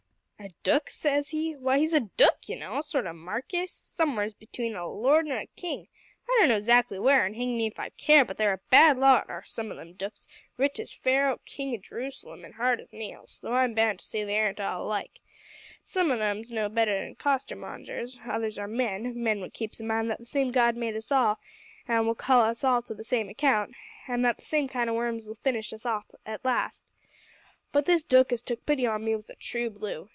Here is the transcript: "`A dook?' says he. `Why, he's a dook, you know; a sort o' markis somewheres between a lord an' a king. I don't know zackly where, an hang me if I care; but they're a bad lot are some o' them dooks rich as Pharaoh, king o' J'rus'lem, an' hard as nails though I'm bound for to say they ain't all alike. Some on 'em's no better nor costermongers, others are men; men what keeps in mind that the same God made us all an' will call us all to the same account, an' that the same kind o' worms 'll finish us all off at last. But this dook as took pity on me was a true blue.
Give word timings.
"`A 0.43 0.49
dook?' 0.63 0.89
says 0.89 1.29
he. 1.29 1.55
`Why, 1.55 1.77
he's 1.77 1.93
a 1.93 1.99
dook, 1.99 2.39
you 2.47 2.55
know; 2.55 2.79
a 2.79 2.81
sort 2.81 3.05
o' 3.05 3.13
markis 3.13 3.69
somewheres 3.71 4.33
between 4.33 4.75
a 4.75 4.87
lord 4.87 5.27
an' 5.27 5.37
a 5.37 5.45
king. 5.55 5.87
I 6.27 6.35
don't 6.39 6.49
know 6.49 6.57
zackly 6.59 6.99
where, 6.99 7.23
an 7.27 7.35
hang 7.35 7.55
me 7.55 7.67
if 7.67 7.77
I 7.77 7.89
care; 7.89 8.25
but 8.25 8.37
they're 8.37 8.51
a 8.53 8.59
bad 8.71 8.97
lot 8.97 9.29
are 9.29 9.43
some 9.45 9.71
o' 9.71 9.75
them 9.75 9.93
dooks 9.93 10.27
rich 10.57 10.79
as 10.79 10.91
Pharaoh, 10.93 11.39
king 11.45 11.75
o' 11.75 11.77
J'rus'lem, 11.77 12.43
an' 12.43 12.53
hard 12.53 12.81
as 12.81 12.91
nails 12.91 13.37
though 13.43 13.53
I'm 13.53 13.75
bound 13.75 13.99
for 13.99 14.01
to 14.01 14.05
say 14.07 14.23
they 14.23 14.39
ain't 14.41 14.59
all 14.59 14.83
alike. 14.87 15.21
Some 15.83 16.09
on 16.11 16.23
'em's 16.23 16.49
no 16.49 16.69
better 16.69 17.05
nor 17.05 17.13
costermongers, 17.13 18.17
others 18.27 18.57
are 18.57 18.67
men; 18.67 19.13
men 19.21 19.41
what 19.41 19.53
keeps 19.53 19.79
in 19.79 19.85
mind 19.85 20.09
that 20.09 20.17
the 20.17 20.25
same 20.25 20.51
God 20.51 20.75
made 20.75 20.95
us 20.95 21.11
all 21.11 21.37
an' 21.87 22.07
will 22.07 22.15
call 22.15 22.41
us 22.41 22.63
all 22.63 22.81
to 22.81 22.95
the 22.95 23.03
same 23.03 23.29
account, 23.29 23.75
an' 24.07 24.23
that 24.23 24.39
the 24.39 24.45
same 24.45 24.67
kind 24.67 24.89
o' 24.89 24.93
worms 24.95 25.27
'll 25.29 25.35
finish 25.35 25.71
us 25.71 25.85
all 25.85 25.97
off 25.97 26.09
at 26.25 26.43
last. 26.43 26.87
But 27.71 27.85
this 27.85 28.01
dook 28.01 28.33
as 28.33 28.41
took 28.41 28.65
pity 28.65 28.87
on 28.87 29.05
me 29.05 29.13
was 29.15 29.29
a 29.29 29.35
true 29.35 29.69
blue. 29.69 30.09